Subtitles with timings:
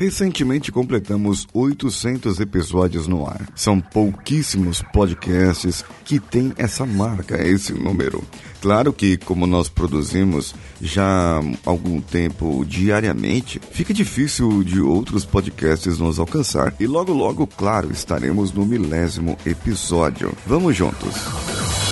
[0.00, 3.46] Recentemente completamos 800 episódios no ar.
[3.54, 8.24] São pouquíssimos podcasts que têm essa marca, esse número.
[8.62, 16.18] Claro que, como nós produzimos já algum tempo diariamente, fica difícil de outros podcasts nos
[16.18, 16.74] alcançar.
[16.80, 20.32] E logo, logo, claro, estaremos no milésimo episódio.
[20.46, 21.14] Vamos juntos!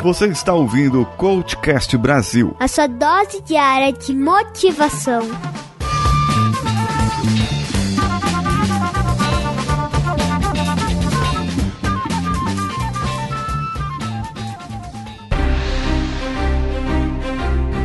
[0.03, 5.29] Você está ouvindo o Coachcast Brasil a sua dose diária de motivação.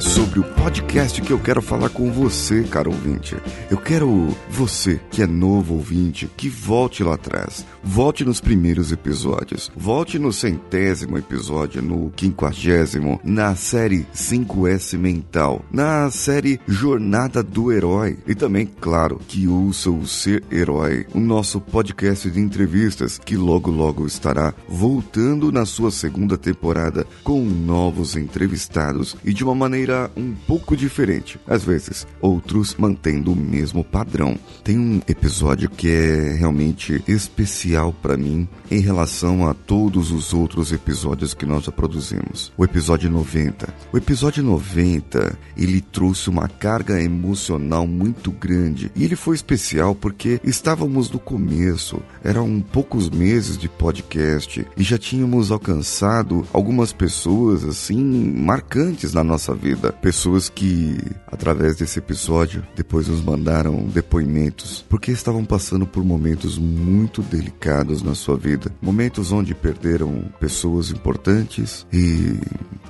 [0.00, 3.36] Sobre o podcast que eu quero falar com você, caro ouvinte.
[3.70, 7.64] Eu quero você que é novo ouvinte, que volte lá atrás.
[7.82, 9.70] Volte nos primeiros episódios.
[9.76, 18.18] Volte no centésimo episódio, no quinquagésimo, na série 5S Mental, na série Jornada do Herói.
[18.26, 23.70] E também, claro, que ouça o Ser Herói, o nosso podcast de entrevistas, que logo
[23.70, 30.10] logo estará voltando na sua segunda temporada com novos entrevistados e de uma maneira maneira
[30.16, 31.38] um pouco diferente.
[31.46, 34.36] Às vezes, outros mantendo o mesmo padrão.
[34.64, 40.72] Tem um episódio que é realmente especial para mim em relação a todos os outros
[40.72, 42.52] episódios que nós já produzimos.
[42.56, 43.72] O episódio 90.
[43.92, 50.40] O episódio 90, ele trouxe uma carga emocional muito grande e ele foi especial porque
[50.42, 58.02] estávamos no começo, eram poucos meses de podcast e já tínhamos alcançado algumas pessoas assim
[58.36, 59.92] marcantes na nossa vida vida.
[59.92, 67.22] Pessoas que, através desse episódio, depois nos mandaram depoimentos, porque estavam passando por momentos muito
[67.22, 68.72] delicados na sua vida.
[68.80, 72.38] Momentos onde perderam pessoas importantes e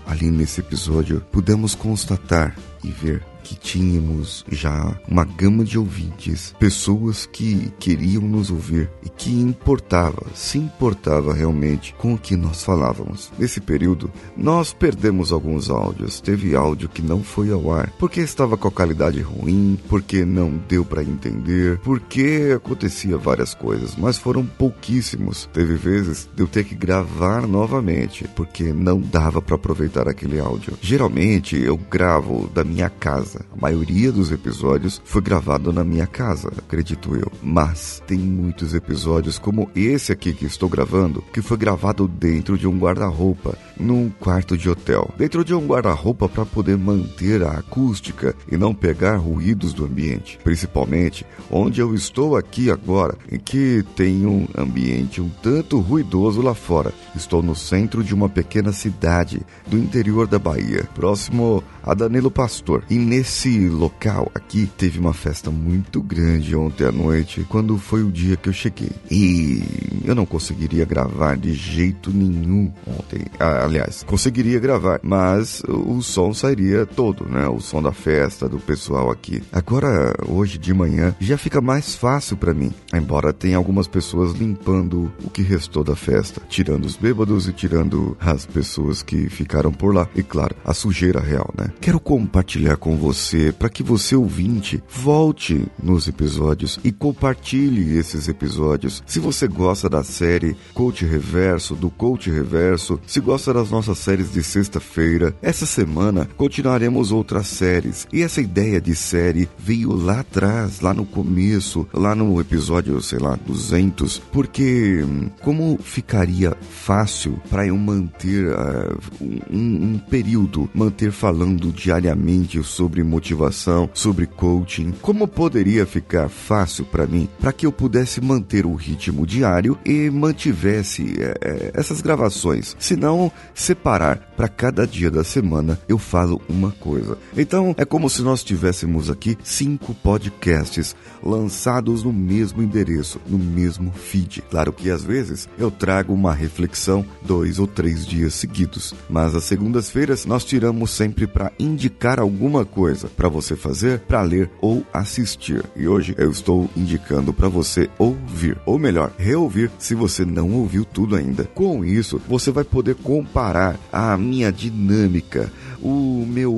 [0.07, 7.27] ali nesse episódio pudemos constatar e ver que tínhamos já uma gama de ouvintes, pessoas
[7.27, 13.31] que queriam nos ouvir e que importava, se importava realmente com o que nós falávamos.
[13.39, 16.21] Nesse período, nós perdemos alguns áudios.
[16.21, 20.61] Teve áudio que não foi ao ar porque estava com a qualidade ruim, porque não
[20.69, 25.49] deu para entender, porque acontecia várias coisas, mas foram pouquíssimos.
[25.53, 30.77] Teve vezes de eu ter que gravar novamente porque não dava para aproveitar aquele áudio.
[30.83, 33.45] Geralmente eu gravo da minha casa casa.
[33.53, 37.31] A maioria dos episódios foi gravado na minha casa, acredito eu.
[37.43, 42.67] Mas tem muitos episódios como esse aqui que estou gravando, que foi gravado dentro de
[42.67, 45.11] um guarda-roupa, num quarto de hotel.
[45.17, 50.39] Dentro de um guarda-roupa para poder manter a acústica e não pegar ruídos do ambiente.
[50.43, 56.55] Principalmente onde eu estou aqui agora, em que tem um ambiente um tanto ruidoso lá
[56.55, 56.93] fora.
[57.15, 62.83] Estou no centro de uma pequena cidade do interior da Bahia, próximo a Danilo Pastor.
[62.91, 68.11] E nesse local aqui teve uma festa muito grande ontem à noite, quando foi o
[68.11, 68.91] dia que eu cheguei.
[69.11, 69.63] E
[70.05, 73.25] eu não conseguiria gravar de jeito nenhum ontem.
[73.39, 77.47] Ah, aliás, conseguiria gravar, mas o som sairia todo, né?
[77.49, 79.43] O som da festa, do pessoal aqui.
[79.53, 82.73] Agora, hoje de manhã, já fica mais fácil para mim.
[82.93, 88.17] Embora tenha algumas pessoas limpando o que restou da festa, tirando os bêbados e tirando
[88.21, 90.09] as pessoas que ficaram por lá.
[90.15, 91.71] E claro, a sujeira real, né?
[91.81, 99.03] Quero compartilhar com você para que você ouvinte volte nos episódios e compartilhe esses episódios.
[99.07, 104.33] Se você gosta da série Coach Reverso, do Coach Reverso, se gosta das nossas séries
[104.33, 108.07] de sexta-feira, essa semana continuaremos outras séries.
[108.13, 113.19] E essa ideia de série veio lá atrás, lá no começo, lá no episódio, sei
[113.19, 121.13] lá, 200, porque hum, como ficaria fácil para eu manter uh, um, um período, manter
[121.13, 124.93] falando diariamente sobre motivação, sobre coaching.
[125.03, 130.11] Como poderia ficar fácil para mim para que eu pudesse manter o ritmo diário e
[130.11, 132.77] mantivesse é, essas gravações?
[132.79, 137.19] Se não, separar para cada dia da semana eu falo uma coisa.
[137.37, 143.93] Então é como se nós tivéssemos aqui cinco podcasts lançados no mesmo endereço, no mesmo
[143.93, 144.43] feed.
[144.51, 149.45] Claro que às vezes eu trago uma reflexão dois ou três dias seguidos, mas às
[149.45, 155.65] segundas-feiras nós tiramos sempre para indicar alguma coisa para você fazer, para ler ou assistir.
[155.75, 160.85] E hoje eu estou indicando para você ouvir, ou melhor, reouvir se você não ouviu
[160.85, 161.45] tudo ainda.
[161.45, 165.51] Com isso, você vai poder comparar a minha dinâmica,
[165.81, 166.57] o meu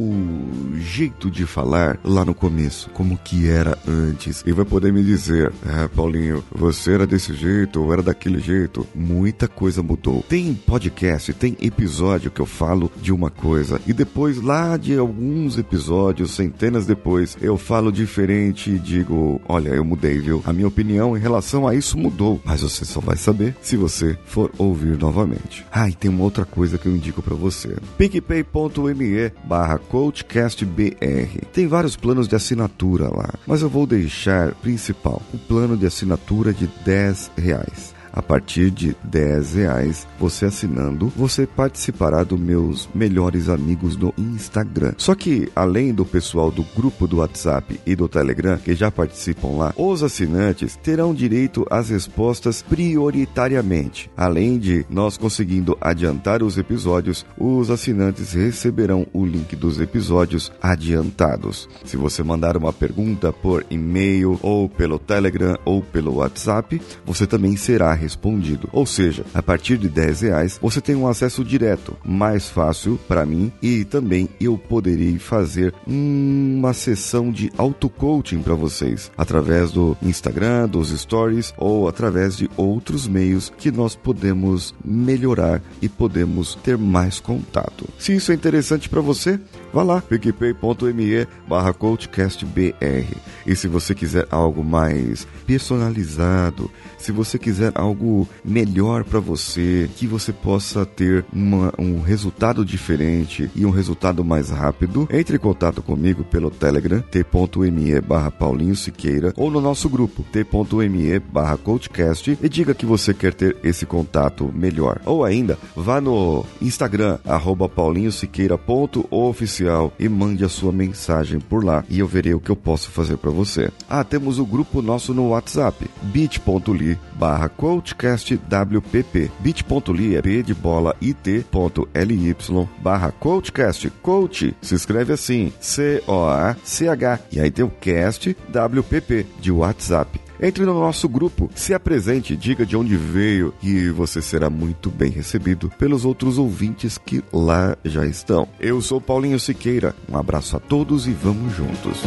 [0.76, 5.52] jeito de falar lá no começo, como que era antes, e vai poder me dizer,
[5.66, 8.86] ah, Paulinho, você era desse jeito ou era daquele jeito.
[8.94, 10.24] Muita coisa mudou.
[10.28, 15.58] Tem podcast, tem episódio que eu falo de uma coisa e depois lá de alguns
[15.58, 20.42] episódios, centenas depois, eu falo diferente e digo, olha, eu mudei, viu?
[20.46, 24.16] A minha opinião em relação a isso mudou, mas você só vai saber se você
[24.24, 25.66] for ouvir novamente.
[25.70, 27.76] Ah, e tem uma outra coisa que eu indico para você.
[27.96, 31.46] picpay.me barra coachcastbr.
[31.52, 36.52] Tem vários planos de assinatura lá, mas eu vou deixar principal, o plano de assinatura
[36.52, 37.97] de 10 reais.
[38.18, 44.92] A partir de 10 reais, você assinando, você participará dos meus melhores amigos no Instagram.
[44.98, 49.56] Só que, além do pessoal do grupo do WhatsApp e do Telegram, que já participam
[49.56, 54.10] lá, os assinantes terão direito às respostas prioritariamente.
[54.16, 61.68] Além de nós conseguindo adiantar os episódios, os assinantes receberão o link dos episódios adiantados.
[61.84, 67.56] Se você mandar uma pergunta por e-mail ou pelo Telegram ou pelo WhatsApp, você também
[67.56, 68.68] será respondido.
[68.72, 73.26] Ou seja, a partir de 10 reais você tem um acesso direto, mais fácil para
[73.26, 80.68] mim e também eu poderei fazer uma sessão de auto-coaching para vocês através do Instagram,
[80.68, 87.20] dos stories ou através de outros meios que nós podemos melhorar e podemos ter mais
[87.20, 87.86] contato.
[87.98, 89.38] Se isso é interessante para você,
[89.72, 93.16] vá lá, picpay.me barra coachcastbr.
[93.46, 100.06] E se você quiser algo mais personalizado, se você quiser algo melhor para você, que
[100.06, 105.80] você possa ter uma, um resultado diferente e um resultado mais rápido, entre em contato
[105.82, 112.48] comigo pelo Telegram, t.me barra Paulinho Siqueira, ou no nosso grupo, t.me barra Coachcast, e
[112.48, 115.00] diga que você quer ter esse contato melhor.
[115.04, 119.57] Ou ainda, vá no Instagram, arroba paulinhosiqueira.oficial
[119.98, 123.16] e mande a sua mensagem por lá e eu verei o que eu posso fazer
[123.16, 123.70] para você.
[123.88, 130.96] Ah, temos o grupo nosso no WhatsApp, bit.ly barra coachcastwpp bit.ly é b de bola
[131.02, 132.36] it.ly
[132.82, 133.90] barra coachcast.
[134.02, 140.74] Coach se escreve assim C-O-A-C-H e aí tem o cast WPP de WhatsApp entre no
[140.74, 146.04] nosso grupo, se apresente, diga de onde veio e você será muito bem recebido pelos
[146.04, 148.48] outros ouvintes que lá já estão.
[148.60, 151.98] Eu sou Paulinho Siqueira, um abraço a todos e vamos juntos.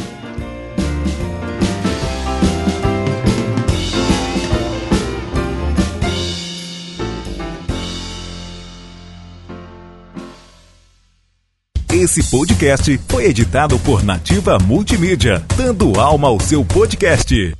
[11.94, 17.54] Esse podcast foi editado por Nativa Multimídia, dando alma ao seu podcast.